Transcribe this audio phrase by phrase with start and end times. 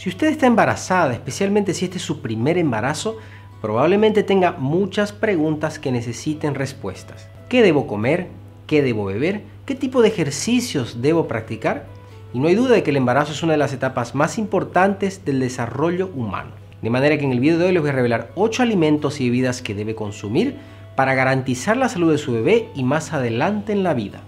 [0.00, 3.18] Si usted está embarazada, especialmente si este es su primer embarazo,
[3.60, 7.28] probablemente tenga muchas preguntas que necesiten respuestas.
[7.50, 8.28] ¿Qué debo comer?
[8.66, 9.42] ¿Qué debo beber?
[9.66, 11.84] ¿Qué tipo de ejercicios debo practicar?
[12.32, 15.26] Y no hay duda de que el embarazo es una de las etapas más importantes
[15.26, 16.52] del desarrollo humano.
[16.80, 19.28] De manera que en el video de hoy les voy a revelar 8 alimentos y
[19.28, 20.56] bebidas que debe consumir
[20.96, 24.22] para garantizar la salud de su bebé y más adelante en la vida.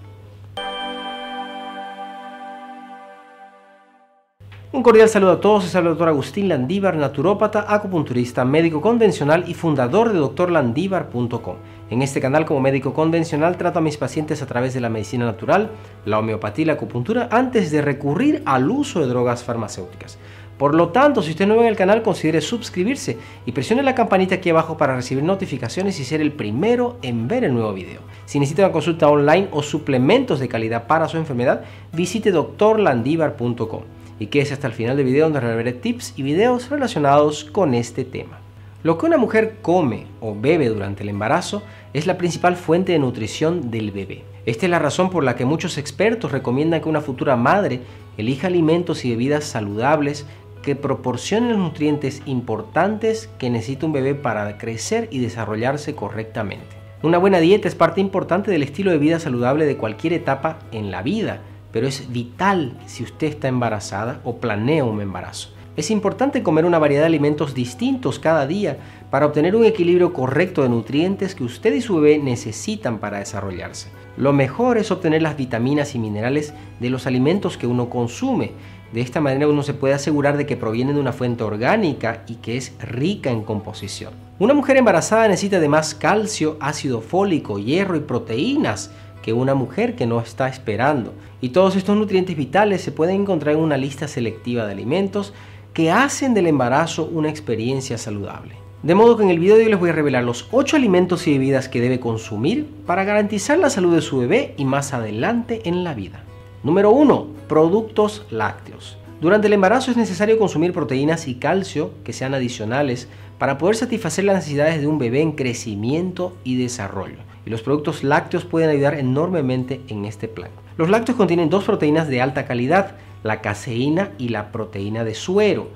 [4.75, 9.52] Un cordial saludo a todos, es el doctor Agustín Landívar, naturópata, acupunturista, médico convencional y
[9.52, 11.56] fundador de doctorlandívar.com.
[11.91, 15.27] En este canal como médico convencional trato a mis pacientes a través de la medicina
[15.27, 15.73] natural,
[16.06, 20.16] la homeopatía y la acupuntura antes de recurrir al uso de drogas farmacéuticas.
[20.56, 23.95] Por lo tanto, si usted no ve en el canal, considere suscribirse y presione la
[23.95, 28.01] campanita aquí abajo para recibir notificaciones y ser el primero en ver el nuevo video.
[28.24, 31.62] Si necesita una consulta online o suplementos de calidad para su enfermedad,
[31.93, 33.82] visite doctorlandivar.com
[34.22, 38.04] y quédese hasta el final del video donde revelaré tips y videos relacionados con este
[38.04, 38.38] tema.
[38.84, 43.01] Lo que una mujer come o bebe durante el embarazo es la principal fuente de
[43.01, 44.23] nutrición del bebé.
[44.46, 47.80] Esta es la razón por la que muchos expertos recomiendan que una futura madre
[48.16, 50.24] elija alimentos y bebidas saludables
[50.62, 56.76] que proporcionen los nutrientes importantes que necesita un bebé para crecer y desarrollarse correctamente.
[57.02, 60.92] Una buena dieta es parte importante del estilo de vida saludable de cualquier etapa en
[60.92, 61.40] la vida
[61.73, 65.48] pero es vital si usted está embarazada o planea un embarazo.
[65.75, 68.76] Es importante comer una variedad de alimentos distintos cada día
[69.10, 73.88] para obtener un equilibrio correcto de nutrientes que usted y su bebé necesitan para desarrollarse.
[74.19, 78.53] Lo mejor es obtener las vitaminas y minerales de los alimentos que uno consume.
[78.92, 82.34] De esta manera uno se puede asegurar de que provienen de una fuente orgánica y
[82.34, 84.12] que es rica en composición.
[84.38, 88.91] Una mujer embarazada necesita además calcio, ácido fólico, hierro y proteínas
[89.22, 91.15] que una mujer que no está esperando.
[91.41, 95.32] Y todos estos nutrientes vitales se pueden encontrar en una lista selectiva de alimentos
[95.72, 98.56] que hacen del embarazo una experiencia saludable.
[98.82, 101.26] De modo que en el video de hoy les voy a revelar los 8 alimentos
[101.26, 105.62] y bebidas que debe consumir para garantizar la salud de su bebé y más adelante
[105.64, 106.24] en la vida.
[106.64, 107.26] Número 1.
[107.48, 108.98] Productos lácteos.
[109.20, 113.08] Durante el embarazo es necesario consumir proteínas y calcio que sean adicionales
[113.38, 118.04] para poder satisfacer las necesidades de un bebé en crecimiento y desarrollo y los productos
[118.04, 120.50] lácteos pueden ayudar enormemente en este plan.
[120.76, 125.69] Los lácteos contienen dos proteínas de alta calidad, la caseína y la proteína de suero.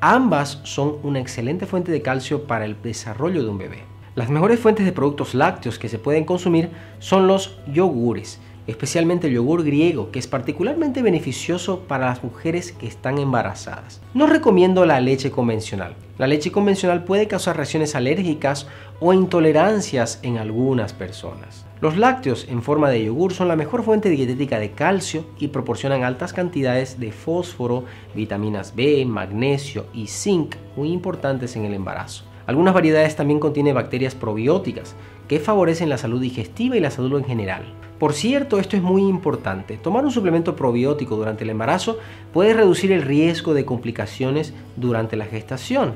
[0.00, 3.84] Ambas son una excelente fuente de calcio para el desarrollo de un bebé.
[4.14, 6.70] Las mejores fuentes de productos lácteos que se pueden consumir
[7.00, 12.86] son los yogures, especialmente el yogur griego, que es particularmente beneficioso para las mujeres que
[12.86, 14.00] están embarazadas.
[14.14, 15.94] No recomiendo la leche convencional.
[16.18, 18.68] La leche convencional puede causar reacciones alérgicas
[19.00, 21.66] o intolerancias en algunas personas.
[21.80, 26.04] Los lácteos en forma de yogur son la mejor fuente dietética de calcio y proporcionan
[26.04, 32.24] altas cantidades de fósforo, vitaminas B, magnesio y zinc muy importantes en el embarazo.
[32.46, 34.94] Algunas variedades también contienen bacterias probióticas
[35.28, 37.64] que favorecen la salud digestiva y la salud en general.
[37.98, 39.76] Por cierto, esto es muy importante.
[39.76, 41.98] Tomar un suplemento probiótico durante el embarazo
[42.32, 45.94] puede reducir el riesgo de complicaciones durante la gestación.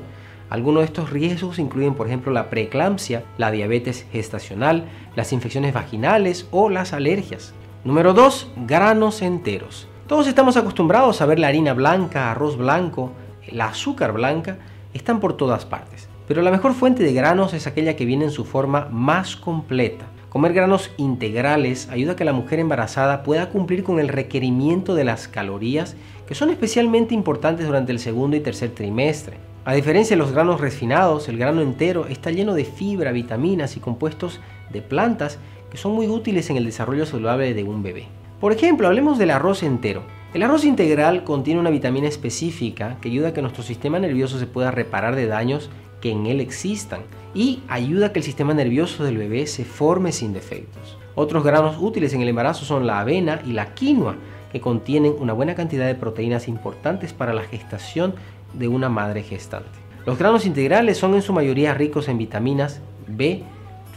[0.49, 4.85] Algunos de estos riesgos incluyen, por ejemplo, la preeclampsia, la diabetes gestacional,
[5.15, 7.53] las infecciones vaginales o las alergias.
[7.83, 8.53] Número 2.
[8.65, 9.87] Granos enteros.
[10.07, 13.11] Todos estamos acostumbrados a ver la harina blanca, arroz blanco,
[13.51, 14.57] la azúcar blanca,
[14.95, 16.08] están por todas partes.
[16.29, 20.05] Pero la mejor fuente de granos es aquella que viene en su forma más completa.
[20.29, 25.05] Comer granos integrales ayuda a que la mujer embarazada pueda cumplir con el requerimiento de
[25.05, 25.95] las calorías
[26.27, 29.37] que son especialmente importantes durante el segundo y tercer trimestre.
[29.65, 33.79] A diferencia de los granos refinados, el grano entero está lleno de fibra, vitaminas y
[33.79, 34.39] compuestos
[34.71, 35.39] de plantas
[35.71, 38.05] que son muy útiles en el desarrollo saludable de un bebé.
[38.39, 40.03] Por ejemplo, hablemos del arroz entero.
[40.35, 44.45] El arroz integral contiene una vitamina específica que ayuda a que nuestro sistema nervioso se
[44.45, 47.01] pueda reparar de daños que en él existan
[47.33, 50.97] y ayuda a que el sistema nervioso del bebé se forme sin defectos.
[51.15, 54.15] Otros granos útiles en el embarazo son la avena y la quinoa,
[54.51, 58.15] que contienen una buena cantidad de proteínas importantes para la gestación
[58.53, 59.69] de una madre gestante.
[60.05, 63.43] Los granos integrales son en su mayoría ricos en vitaminas B,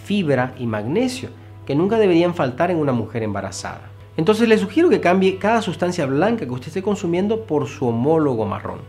[0.05, 1.31] fibra y magnesio,
[1.65, 3.89] que nunca deberían faltar en una mujer embarazada.
[4.17, 8.45] Entonces le sugiero que cambie cada sustancia blanca que usted esté consumiendo por su homólogo
[8.45, 8.81] marrón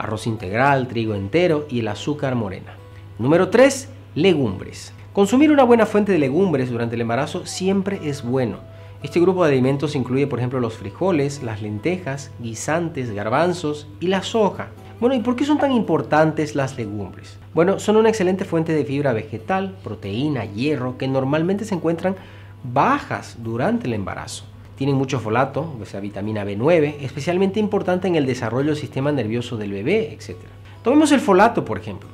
[0.00, 2.74] arroz integral, trigo entero y el azúcar morena.
[3.18, 3.88] Número 3.
[4.14, 4.92] Legumbres.
[5.12, 8.58] Consumir una buena fuente de legumbres durante el embarazo siempre es bueno.
[9.02, 14.22] Este grupo de alimentos incluye, por ejemplo, los frijoles, las lentejas, guisantes, garbanzos y la
[14.22, 14.68] soja.
[15.00, 17.38] Bueno, ¿y por qué son tan importantes las legumbres?
[17.54, 22.16] Bueno, son una excelente fuente de fibra vegetal, proteína, hierro, que normalmente se encuentran
[22.62, 24.44] bajas durante el embarazo.
[24.80, 29.58] Tienen mucho folato, o sea, vitamina B9, especialmente importante en el desarrollo del sistema nervioso
[29.58, 30.38] del bebé, etc.
[30.82, 32.08] Tomemos el folato, por ejemplo.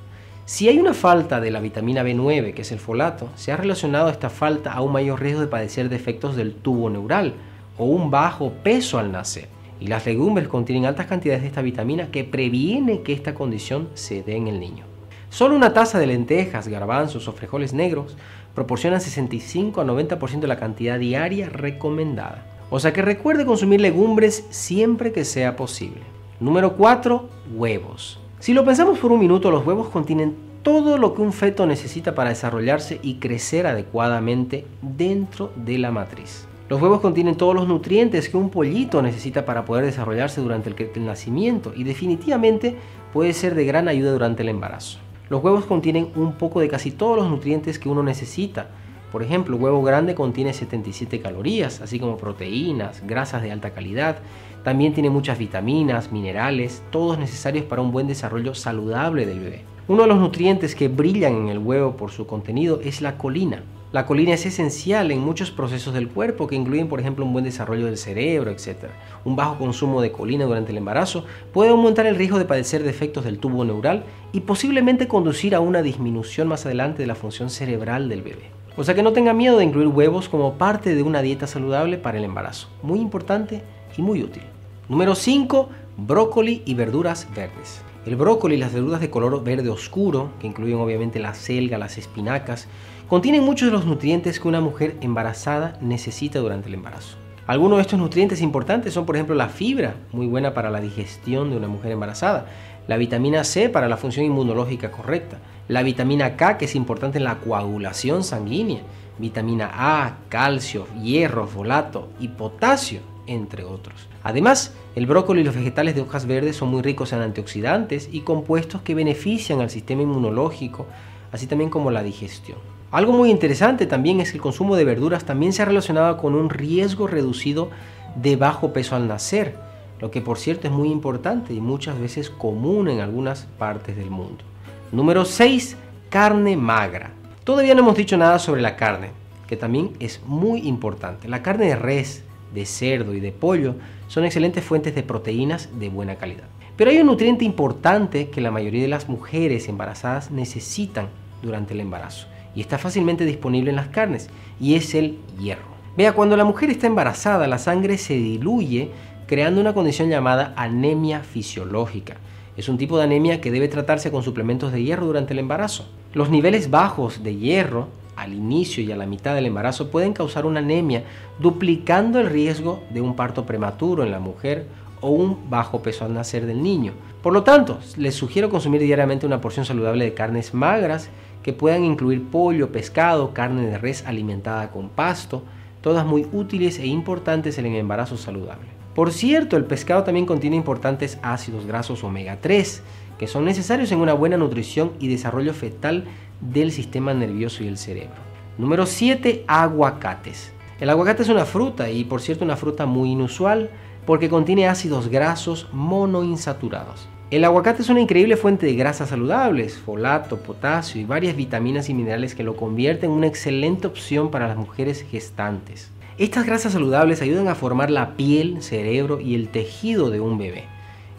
[0.47, 4.09] Si hay una falta de la vitamina B9, que es el folato, se ha relacionado
[4.09, 7.35] esta falta a un mayor riesgo de padecer defectos del tubo neural
[7.79, 9.47] o un bajo peso al nacer.
[9.79, 14.25] Y las legumbres contienen altas cantidades de esta vitamina que previene que esta condición se
[14.25, 14.87] dé en el niño.
[15.31, 18.17] Solo una taza de lentejas, garbanzos o frijoles negros
[18.57, 22.56] proporcionan 65 a 90% de la cantidad diaria recomendada.
[22.71, 26.03] O sea que recuerde consumir legumbres siempre que sea posible.
[26.41, 27.29] Número 4.
[27.55, 28.19] Huevos.
[28.41, 32.15] Si lo pensamos por un minuto, los huevos contienen todo lo que un feto necesita
[32.17, 36.49] para desarrollarse y crecer adecuadamente dentro de la matriz.
[36.69, 41.07] Los huevos contienen todos los nutrientes que un pollito necesita para poder desarrollarse durante el,
[41.07, 42.77] nacimiento y definitivamente
[43.13, 44.99] puede ser de gran ayuda durante el embarazo.
[45.29, 48.71] Los huevos contienen un poco de casi todos los nutrientes que uno necesita.
[49.13, 54.19] Por ejemplo, huevo grande contiene 77 calorías, así como proteínas, grasas de alta calidad.
[54.65, 59.65] También tiene muchas vitaminas, minerales, todos necesarios para un buen desarrollo saludable del bebé.
[59.89, 63.63] Uno de los nutrientes que brillan en el huevo por su contenido es la colina.
[63.93, 67.45] La colina es esencial en muchos procesos del cuerpo que incluyen, por ejemplo, un buen
[67.45, 68.89] desarrollo del cerebro, etc.
[69.25, 73.25] Un bajo consumo de colina durante el embarazo puede aumentar el riesgo de padecer defectos
[73.25, 78.09] del tubo neural y posiblemente conducir a una disminución más adelante de la función cerebral
[78.09, 78.51] del bebé.
[78.79, 81.97] O sea que no tenga miedo de incluir huevos como parte de una dieta saludable
[81.97, 82.69] para el embarazo.
[82.83, 83.63] Muy importante
[83.97, 84.43] y muy útil.
[84.91, 85.71] Número 5.
[85.97, 87.81] Brócoli y verduras verdes.
[88.05, 91.97] El brócoli y las verduras de color verde oscuro, que incluyen obviamente la selga, las
[91.97, 92.69] espinacas,
[93.09, 97.17] contienen muchos de los nutrientes que una mujer embarazada necesita durante el embarazo.
[97.47, 101.49] Algunos de estos nutrientes importantes son, por ejemplo, la fibra, muy buena para la digestión
[101.51, 102.47] de una mujer embarazada,
[102.87, 105.39] la vitamina C para la función inmunológica correcta,
[105.69, 108.83] la vitamina K que es importante en la coagulación sanguínea,
[109.19, 114.09] vitamina A, calcio, hierro, folato y potasio, entre otros.
[114.23, 118.21] Además, el brócoli y los vegetales de hojas verdes son muy ricos en antioxidantes y
[118.21, 120.87] compuestos que benefician al sistema inmunológico,
[121.33, 122.59] así también como la digestión.
[122.93, 126.35] Algo muy interesante también es que el consumo de verduras también se ha relacionado con
[126.35, 127.71] un riesgo reducido
[128.15, 129.66] de bajo peso al nacer,
[130.01, 134.11] lo que por cierto es muy importante y muchas veces común en algunas partes del
[134.11, 134.45] mundo.
[134.93, 135.77] Número 6.
[136.11, 137.13] Carne magra.
[137.45, 139.11] Todavía no hemos dicho nada sobre la carne,
[139.47, 141.29] que también es muy importante.
[141.29, 143.75] La carne de res, de cerdo y de pollo
[144.09, 146.49] son excelentes fuentes de proteínas de buena calidad.
[146.77, 151.09] Pero hay un nutriente importante que la mayoría de las mujeres embarazadas necesitan
[151.43, 154.29] durante el embarazo y está fácilmente disponible en las carnes
[154.61, 155.77] y es el hierro.
[155.97, 158.91] Vea, cuando la mujer está embarazada la sangre se diluye
[159.27, 162.17] creando una condición llamada anemia fisiológica.
[162.57, 165.87] Es un tipo de anemia que debe tratarse con suplementos de hierro durante el embarazo.
[166.15, 170.47] Los niveles bajos de hierro al inicio y a la mitad del embarazo pueden causar
[170.47, 171.05] una anemia,
[171.39, 174.67] duplicando el riesgo de un parto prematuro en la mujer
[175.03, 176.93] o un bajo peso al nacer del niño.
[177.23, 181.11] Por lo tanto, les sugiero consumir diariamente una porción saludable de carnes magras
[181.43, 185.43] que puedan incluir pollo, pescado, carne de res alimentada con pasto,
[185.83, 188.77] todas muy útiles e importantes en el embarazo saludable.
[188.97, 192.83] Por cierto, el pescado también contiene importantes ácidos grasos omega 3,
[193.19, 196.07] que son necesarios en una buena nutrición y desarrollo fetal
[196.41, 198.17] del sistema nervioso y el cerebro.
[198.57, 199.45] Número 7.
[199.47, 200.51] Aguacates.
[200.81, 203.69] El aguacate es una fruta y por cierto una fruta muy inusual
[204.07, 207.07] porque contiene ácidos grasos monoinsaturados.
[207.31, 211.95] El aguacate es una increíble fuente de grasas saludables, folato, potasio y varias vitaminas y
[211.95, 215.91] minerales que lo convierten en una excelente opción para las mujeres gestantes.
[216.19, 220.65] Estas grasas saludables ayudan a formar la piel, cerebro y el tejido de un bebé.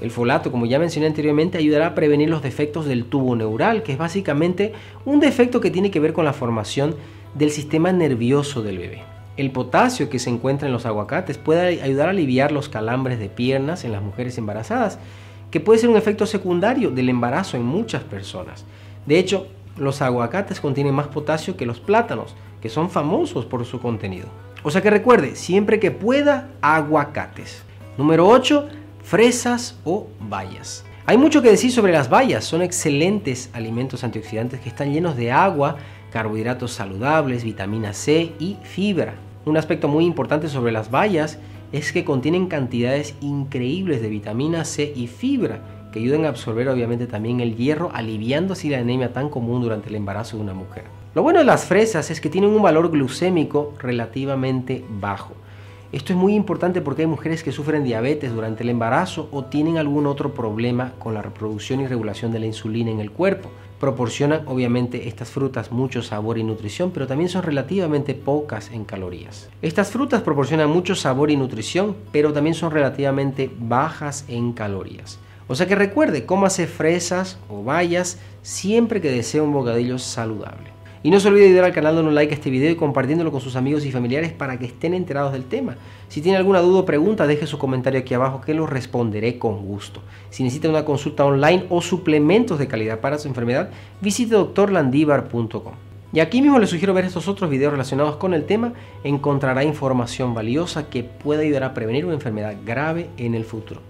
[0.01, 3.91] El folato, como ya mencioné anteriormente, ayudará a prevenir los defectos del tubo neural, que
[3.91, 4.73] es básicamente
[5.05, 6.95] un defecto que tiene que ver con la formación
[7.35, 9.03] del sistema nervioso del bebé.
[9.37, 13.29] El potasio que se encuentra en los aguacates puede ayudar a aliviar los calambres de
[13.29, 14.97] piernas en las mujeres embarazadas,
[15.51, 18.65] que puede ser un efecto secundario del embarazo en muchas personas.
[19.05, 19.45] De hecho,
[19.77, 24.25] los aguacates contienen más potasio que los plátanos, que son famosos por su contenido.
[24.67, 27.63] O sea que recuerde, siempre que pueda, aguacates.
[27.97, 28.67] Número 8
[29.01, 30.83] fresas o bayas.
[31.05, 35.31] Hay mucho que decir sobre las bayas, son excelentes alimentos antioxidantes que están llenos de
[35.31, 35.77] agua,
[36.11, 39.13] carbohidratos saludables, vitamina C y fibra.
[39.45, 41.39] Un aspecto muy importante sobre las bayas
[41.71, 45.61] es que contienen cantidades increíbles de vitamina C y fibra
[45.93, 49.87] que ayudan a absorber obviamente también el hierro, aliviando así la anemia tan común durante
[49.87, 50.96] el embarazo de una mujer.
[51.15, 55.33] Lo bueno de las fresas es que tienen un valor glucémico relativamente bajo.
[55.91, 59.77] Esto es muy importante porque hay mujeres que sufren diabetes durante el embarazo o tienen
[59.77, 63.49] algún otro problema con la reproducción y regulación de la insulina en el cuerpo.
[63.79, 69.49] proporcionan obviamente estas frutas mucho sabor y nutrición, pero también son relativamente pocas en calorías.
[69.61, 75.19] Estas frutas proporcionan mucho sabor y nutrición, pero también son relativamente bajas en calorías.
[75.47, 80.76] O sea que recuerde, cómase fresas o bayas siempre que desee un bocadillo saludable.
[81.03, 82.75] Y no se olvide de dar al canal dando un like a este video y
[82.75, 85.75] compartiéndolo con sus amigos y familiares para que estén enterados del tema.
[86.07, 89.65] Si tiene alguna duda o pregunta, deje su comentario aquí abajo que lo responderé con
[89.65, 90.01] gusto.
[90.29, 93.69] Si necesita una consulta online o suplementos de calidad para su enfermedad,
[94.01, 95.73] visite doctorlandivar.com.
[96.13, 98.73] Y aquí mismo le sugiero ver estos otros videos relacionados con el tema.
[99.03, 103.81] Encontrará información valiosa que puede ayudar a prevenir una enfermedad grave en el futuro.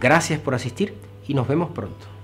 [0.00, 0.94] Gracias por asistir
[1.26, 2.17] y nos vemos pronto.